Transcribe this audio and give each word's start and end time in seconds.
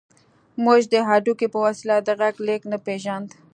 موږ 0.63 0.81
د 0.93 0.95
هډوکي 1.07 1.47
په 1.53 1.57
وسيله 1.65 1.95
د 2.01 2.09
غږ 2.19 2.35
لېږد 2.47 2.69
نه 2.71 2.77
پېژاند. 2.85 3.29